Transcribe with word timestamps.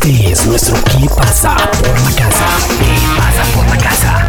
Este 0.00 0.30
es 0.30 0.46
nuestro 0.46 0.76
¿Qué 0.84 1.08
pasa 1.08 1.56
por 1.56 1.88
la 1.88 2.10
casa? 2.14 2.46
¿Qué 2.78 3.18
pasa 3.18 3.42
por 3.52 3.66
la 3.66 3.76
casa? 3.78 4.28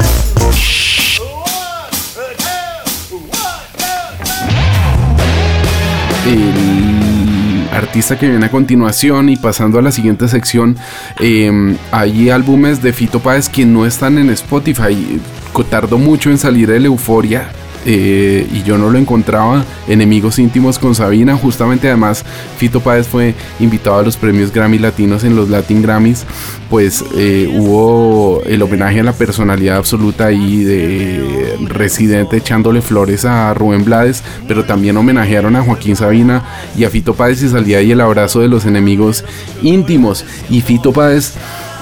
el 6.25 7.69
artista 7.71 8.17
que 8.17 8.29
viene 8.29 8.47
a 8.47 8.49
continuación 8.49 9.29
y 9.29 9.37
pasando 9.37 9.77
a 9.77 9.83
la 9.83 9.91
siguiente 9.91 10.27
sección, 10.27 10.75
eh, 11.19 11.77
hay 11.91 12.31
álbumes 12.31 12.81
de 12.81 12.91
Fito 12.91 13.19
Páez 13.19 13.47
que 13.47 13.67
no 13.67 13.85
están 13.85 14.17
en 14.17 14.31
Spotify. 14.31 15.21
Tardó 15.69 15.99
mucho 15.99 16.31
en 16.31 16.39
salir 16.39 16.71
el 16.71 16.87
Euforia. 16.87 17.51
Eh, 17.85 18.47
y 18.51 18.63
yo 18.63 18.77
no 18.77 18.89
lo 18.89 18.97
encontraba 18.97 19.63
enemigos 19.87 20.39
íntimos 20.39 20.77
con 20.79 20.95
Sabina 20.95 21.35
justamente 21.35 21.87
además 21.87 22.25
Fito 22.57 22.81
Páez 22.81 23.07
fue 23.07 23.35
invitado 23.59 23.97
a 23.97 24.03
los 24.03 24.17
premios 24.17 24.51
Grammy 24.51 24.79
Latinos 24.79 25.23
en 25.23 25.35
los 25.35 25.49
Latin 25.49 25.81
Grammys 25.81 26.25
pues 26.69 27.03
eh, 27.15 27.51
hubo 27.51 28.43
el 28.45 28.61
homenaje 28.61 28.99
a 28.99 29.03
la 29.03 29.13
personalidad 29.13 29.77
absoluta 29.77 30.27
ahí 30.27 30.63
de 30.63 31.57
Residente 31.67 32.37
echándole 32.37 32.81
flores 32.81 33.25
a 33.25 33.53
Rubén 33.53 33.83
Blades, 33.83 34.23
pero 34.47 34.65
también 34.65 34.97
homenajearon 34.97 35.55
a 35.55 35.63
Joaquín 35.63 35.95
Sabina 35.95 36.43
y 36.77 36.83
a 36.83 36.89
Fito 36.89 37.15
Páez 37.15 37.41
y 37.41 37.49
salía 37.49 37.79
ahí 37.79 37.91
el 37.91 38.01
abrazo 38.01 38.41
de 38.41 38.47
los 38.47 38.65
enemigos 38.65 39.25
íntimos. 39.61 40.25
Y 40.49 40.61
Fito 40.61 40.93
Páez, 40.93 41.33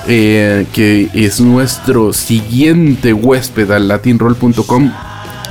eh, 0.08 0.66
que 0.74 1.10
es 1.14 1.42
nuestro 1.42 2.14
siguiente 2.14 3.14
huésped 3.14 3.70
al 3.72 3.88
latinroll.com, 3.88 4.92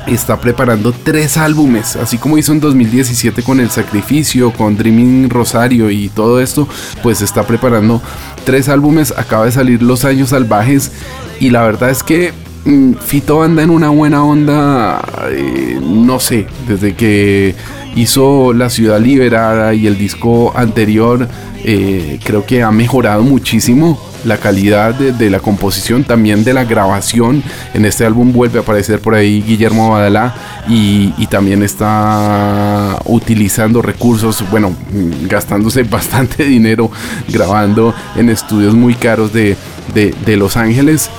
está 0.06 0.40
preparando 0.40 0.92
tres 0.92 1.36
álbumes, 1.36 1.96
así 1.96 2.18
como 2.18 2.38
hizo 2.38 2.52
en 2.52 2.60
2017 2.60 3.42
con 3.42 3.60
El 3.60 3.70
Sacrificio, 3.70 4.52
con 4.52 4.76
Dreaming 4.76 5.28
Rosario 5.28 5.90
y 5.90 6.08
todo 6.08 6.40
esto, 6.40 6.68
pues 7.02 7.22
está 7.22 7.44
preparando 7.44 8.00
tres 8.44 8.68
álbumes, 8.68 9.12
acaba 9.16 9.46
de 9.46 9.52
salir 9.52 9.82
Los 9.82 10.04
Años 10.04 10.30
Salvajes 10.30 10.92
y 11.40 11.50
la 11.50 11.62
verdad 11.62 11.90
es 11.90 12.02
que 12.02 12.32
mm, 12.64 12.94
Fito 12.94 13.42
anda 13.42 13.62
en 13.62 13.70
una 13.70 13.88
buena 13.88 14.24
onda, 14.24 15.04
eh, 15.30 15.78
no 15.82 16.20
sé, 16.20 16.46
desde 16.68 16.94
que 16.94 17.54
hizo 17.96 18.52
La 18.52 18.70
Ciudad 18.70 19.00
Liberada 19.00 19.74
y 19.74 19.86
el 19.86 19.98
disco 19.98 20.52
anterior, 20.56 21.28
eh, 21.64 22.20
creo 22.22 22.46
que 22.46 22.62
ha 22.62 22.70
mejorado 22.70 23.22
muchísimo 23.22 23.98
la 24.26 24.38
calidad 24.38 24.94
de, 24.94 25.30
la 25.30 25.38
composición, 25.38 26.04
también 26.04 26.44
de 26.44 26.52
la 26.52 26.64
grabación. 26.64 27.42
En 27.74 27.84
este 27.84 28.04
álbum 28.04 28.32
vuelve 28.32 28.58
a 28.58 28.62
aparecer 28.62 29.00
por 29.00 29.14
ahí 29.14 29.42
Guillermo 29.42 29.90
Badalá 29.90 30.34
y, 30.68 31.26
también 31.26 31.62
está 31.62 32.98
utilizando 33.04 33.82
recursos, 33.82 34.44
bueno, 34.50 34.74
gastándose 35.22 35.82
bastante 35.90 36.44
dinero 36.44 36.90
grabando 37.28 37.94
en 38.14 38.30
estudios 38.30 38.74
muy 38.74 38.94
caros 38.94 39.32
de, 39.32 39.56
de, 39.92 40.14
de 40.24 40.36
Los 40.36 40.56
Ángeles 40.56 41.10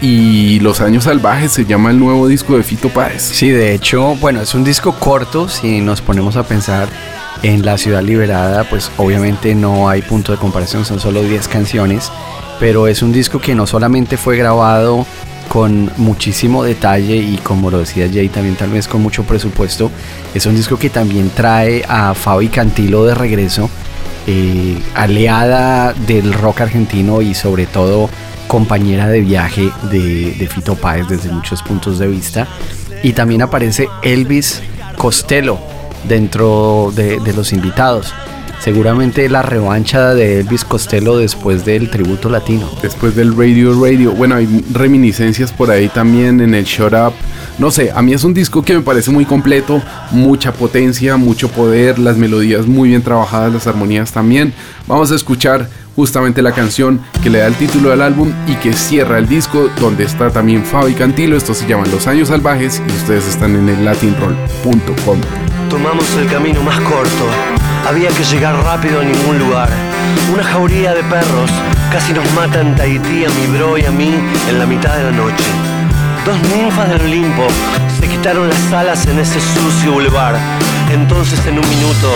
y 0.00 0.60
Los 0.60 0.80
Años 0.80 1.04
Salvajes 1.04 1.52
se 1.52 1.64
llama 1.64 1.90
el 1.90 1.98
nuevo 1.98 2.28
disco 2.28 2.56
de 2.56 2.62
Fito 2.62 2.88
Páez. 2.90 3.22
Sí, 3.22 3.50
de 3.50 3.74
hecho, 3.74 4.14
bueno, 4.16 4.40
es 4.40 4.54
un 4.54 4.64
disco 4.64 4.92
corto 4.98 5.48
si 5.48 5.80
nos 5.80 6.00
ponemos 6.00 6.36
a 6.36 6.44
pensar 6.44 6.88
en 7.42 7.64
La 7.64 7.78
Ciudad 7.78 8.02
Liberada, 8.02 8.64
pues 8.64 8.90
obviamente 8.96 9.54
no 9.54 9.88
hay 9.88 10.02
punto 10.02 10.32
de 10.32 10.38
comparación, 10.38 10.84
son 10.84 11.00
solo 11.00 11.22
10 11.22 11.48
canciones, 11.48 12.10
pero 12.58 12.88
es 12.88 13.02
un 13.02 13.12
disco 13.12 13.40
que 13.40 13.54
no 13.54 13.66
solamente 13.66 14.16
fue 14.16 14.36
grabado 14.36 15.06
con 15.48 15.90
muchísimo 15.96 16.64
detalle 16.64 17.16
y 17.16 17.36
como 17.38 17.70
lo 17.70 17.78
decía 17.78 18.08
Jay 18.12 18.28
también 18.28 18.56
tal 18.56 18.70
vez 18.70 18.88
con 18.88 19.02
mucho 19.02 19.22
presupuesto, 19.24 19.90
es 20.34 20.44
un 20.46 20.56
disco 20.56 20.78
que 20.78 20.90
también 20.90 21.30
trae 21.30 21.84
a 21.88 22.14
Fabi 22.14 22.48
Cantilo 22.48 23.04
de 23.04 23.14
regreso, 23.14 23.70
eh, 24.26 24.76
aliada 24.94 25.92
del 25.92 26.32
rock 26.32 26.62
argentino 26.62 27.22
y 27.22 27.34
sobre 27.34 27.66
todo 27.66 28.10
compañera 28.48 29.08
de 29.08 29.20
viaje 29.20 29.70
de, 29.90 30.34
de, 30.38 30.48
Fito 30.48 30.76
Páez 30.76 31.08
desde 31.08 31.30
muchos 31.30 31.62
puntos 31.62 31.98
de 31.98 32.06
vista. 32.06 32.46
Y 33.02 33.12
también 33.12 33.42
aparece 33.42 33.88
Elvis 34.02 34.62
Costello 34.96 35.58
dentro 36.08 36.92
de, 36.94 37.20
los 37.34 37.52
invitados. 37.52 38.12
Seguramente 38.60 39.28
la 39.28 39.42
revancha 39.42 40.14
de 40.14 40.40
Elvis 40.40 40.64
Costello 40.64 41.18
después 41.18 41.64
del 41.64 41.90
tributo 41.90 42.28
latino. 42.28 42.68
Después 42.82 43.14
del 43.14 43.36
Radio 43.36 43.80
Radio. 43.80 44.12
Bueno, 44.12 44.36
hay 44.36 44.64
reminiscencias 44.72 45.52
por 45.52 45.70
ahí 45.70 45.88
también 45.88 46.40
en 46.40 46.54
el 46.54 46.64
Shut 46.64 46.94
Up. 46.94 47.12
No 47.58 47.70
sé, 47.70 47.90
a 47.94 48.02
mí 48.02 48.12
es 48.12 48.24
un 48.24 48.34
disco 48.34 48.62
que 48.62 48.74
me 48.74 48.80
parece 48.80 49.10
muy 49.10 49.24
completo, 49.24 49.82
mucha 50.10 50.52
potencia, 50.52 51.16
mucho 51.16 51.48
poder, 51.48 51.98
las 51.98 52.16
melodías 52.16 52.66
muy 52.66 52.90
bien 52.90 53.02
trabajadas, 53.02 53.52
las 53.52 53.66
armonías 53.66 54.12
también. 54.12 54.52
Vamos 54.86 55.12
a 55.12 55.14
escuchar 55.14 55.68
justamente 55.96 56.42
la 56.42 56.52
canción 56.52 57.00
que 57.22 57.30
le 57.30 57.38
da 57.38 57.46
el 57.46 57.54
título 57.54 57.92
al 57.92 58.02
álbum 58.02 58.30
y 58.46 58.54
que 58.56 58.74
cierra 58.74 59.18
el 59.18 59.26
disco, 59.26 59.70
donde 59.80 60.04
está 60.04 60.30
también 60.30 60.64
Fabi 60.64 60.92
Cantilo. 60.94 61.36
Esto 61.36 61.54
se 61.54 61.66
llama 61.66 61.86
Los 61.86 62.06
Años 62.06 62.28
Salvajes 62.28 62.82
y 62.86 62.92
ustedes 62.92 63.26
están 63.26 63.56
en 63.56 63.68
el 63.70 63.84
latinroll.com. 63.84 65.20
Tomamos 65.68 66.08
el 66.16 66.26
camino 66.28 66.62
más 66.62 66.78
corto. 66.80 67.26
Había 67.88 68.08
que 68.10 68.24
llegar 68.24 68.56
rápido 68.62 69.00
a 69.00 69.04
ningún 69.04 69.38
lugar. 69.38 69.68
Una 70.32 70.44
jauría 70.44 70.94
de 70.94 71.02
perros 71.04 71.50
casi 71.90 72.12
nos 72.12 72.30
mata 72.32 72.60
en 72.60 72.74
Tahití 72.76 73.24
a 73.24 73.30
mi 73.30 73.46
bro 73.46 73.76
y 73.76 73.84
a 73.84 73.90
mí 73.90 74.14
en 74.48 74.58
la 74.58 74.66
mitad 74.66 74.96
de 74.96 75.04
la 75.04 75.10
noche. 75.10 75.44
Dos 76.24 76.38
ninfas 76.54 76.88
del 76.88 77.02
Olimpo 77.02 77.46
se 77.98 78.08
quitaron 78.08 78.48
las 78.48 78.72
alas 78.72 79.06
en 79.06 79.18
ese 79.18 79.40
sucio 79.40 79.92
boulevard. 79.92 80.36
Entonces 80.92 81.44
en 81.46 81.58
un 81.58 81.68
minuto 81.68 82.14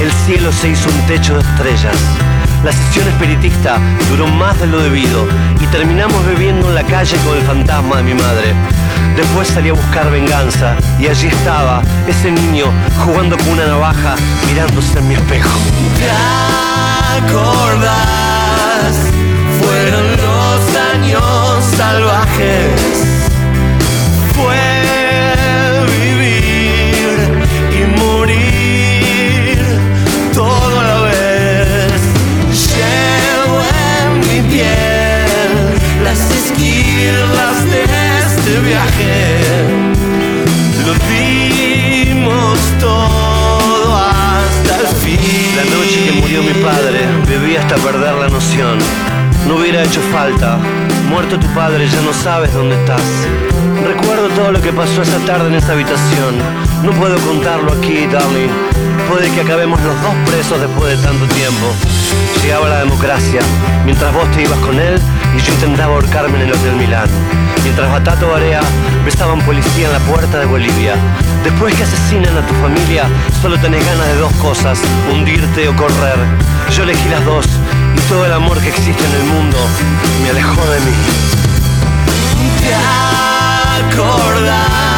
el 0.00 0.10
cielo 0.26 0.50
se 0.52 0.70
hizo 0.70 0.88
un 0.88 1.06
techo 1.06 1.34
de 1.34 1.40
estrellas. 1.40 1.96
La 2.64 2.70
sesión 2.70 3.08
espiritista 3.08 3.80
duró 4.08 4.28
más 4.28 4.58
de 4.60 4.68
lo 4.68 4.80
debido 4.80 5.26
y 5.60 5.66
terminamos 5.66 6.24
bebiendo 6.26 6.68
en 6.68 6.76
la 6.76 6.84
calle 6.84 7.16
con 7.26 7.36
el 7.36 7.42
fantasma 7.42 7.96
de 7.96 8.02
mi 8.04 8.14
madre. 8.14 8.54
Después 9.16 9.48
salí 9.48 9.70
a 9.70 9.72
buscar 9.72 10.10
venganza 10.12 10.76
y 10.98 11.08
allí 11.08 11.26
estaba 11.26 11.82
ese 12.06 12.30
niño 12.30 12.66
jugando 13.04 13.36
con 13.36 13.48
una 13.48 13.66
navaja 13.66 14.14
mirándose 14.46 14.96
en 14.98 15.08
mi 15.08 15.14
espejo. 15.14 15.50
¿Te 15.98 16.08
acordás? 17.26 18.94
Fueron 19.60 20.11
Lo 38.54 38.60
todo 42.80 43.96
hasta 43.96 44.80
el 44.80 44.86
fin. 44.96 45.18
La 45.56 45.64
noche 45.64 46.04
que 46.04 46.12
murió 46.20 46.42
mi 46.42 46.52
padre, 46.62 47.00
bebí 47.26 47.56
hasta 47.56 47.76
perder 47.76 48.14
la 48.14 48.28
noción. 48.28 48.78
No 49.48 49.56
hubiera 49.56 49.82
hecho 49.82 50.00
falta. 50.12 50.58
Muerto 51.08 51.38
tu 51.38 51.46
padre, 51.54 51.88
ya 51.88 52.02
no 52.02 52.12
sabes 52.12 52.52
dónde 52.52 52.74
estás. 52.74 53.02
Recuerdo 53.86 54.28
todo 54.28 54.52
lo 54.52 54.60
que 54.60 54.72
pasó 54.72 55.00
esa 55.00 55.18
tarde 55.24 55.48
en 55.48 55.54
esa 55.54 55.72
habitación. 55.72 56.34
No 56.82 56.92
puedo 56.92 57.16
contarlo 57.20 57.72
aquí, 57.72 58.06
darling. 58.06 58.50
Puede 59.08 59.30
que 59.30 59.40
acabemos 59.40 59.80
los 59.80 60.02
dos 60.02 60.14
presos 60.26 60.60
después 60.60 60.98
de 60.98 61.02
tanto 61.02 61.24
tiempo. 61.34 61.72
Llegaba 62.42 62.68
la 62.68 62.80
democracia, 62.80 63.40
mientras 63.86 64.12
vos 64.12 64.30
te 64.32 64.42
ibas 64.42 64.58
con 64.58 64.78
él 64.78 65.00
y 65.36 65.40
yo 65.40 65.52
intentaba 65.54 65.94
ahorcarme 65.94 66.36
en 66.36 66.48
el 66.48 66.52
Hotel 66.52 66.76
Milán. 66.76 67.41
Mientras 67.62 67.90
Batato 67.90 68.28
Barea 68.28 68.60
besaba 69.04 69.32
a 69.32 69.34
un 69.34 69.42
policía 69.42 69.86
en 69.86 69.92
la 69.92 70.00
puerta 70.00 70.38
de 70.38 70.46
Bolivia. 70.46 70.94
Después 71.44 71.74
que 71.74 71.84
asesinan 71.84 72.36
a 72.36 72.46
tu 72.46 72.54
familia, 72.54 73.06
solo 73.40 73.58
tenés 73.58 73.84
ganas 73.84 74.06
de 74.06 74.16
dos 74.16 74.32
cosas, 74.34 74.80
hundirte 75.12 75.68
o 75.68 75.76
correr. 75.76 76.18
Yo 76.76 76.82
elegí 76.82 77.08
las 77.08 77.24
dos 77.24 77.46
y 77.96 78.00
todo 78.08 78.26
el 78.26 78.32
amor 78.32 78.58
que 78.60 78.68
existe 78.68 79.04
en 79.04 79.14
el 79.14 79.24
mundo 79.24 79.56
me 80.22 80.30
alejó 80.30 80.64
de 80.70 80.80
mí. 80.80 80.92
¿Te 82.60 82.74
acordás? 83.94 84.91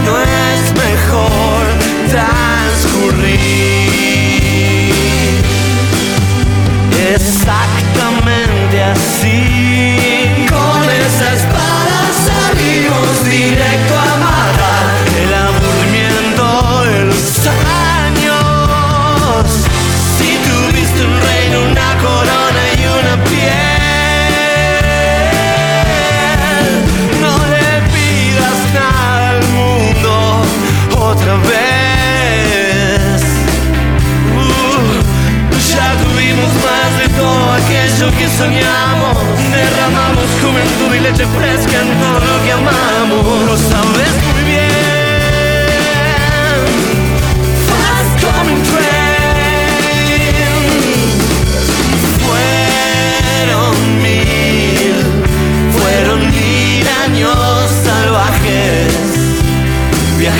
nueva. 0.00 0.43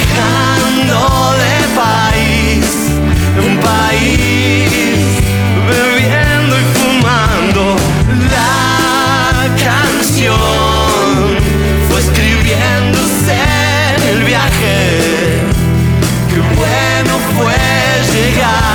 dejando 0.05 1.33
de 1.43 1.57
país, 1.83 2.67
un 3.47 3.57
país 3.61 4.71
bebiendo 5.69 6.55
y 6.59 6.65
fumando. 6.79 7.77
La 8.31 9.49
canción 9.65 10.37
fue 11.89 12.01
escribiéndose 12.01 13.37
en 13.97 14.03
el 14.09 14.25
viaje. 14.25 14.77
Qué 16.29 16.41
bueno 16.57 17.19
fue 17.37 17.57
llegar. 18.13 18.74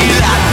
vida 0.00 0.45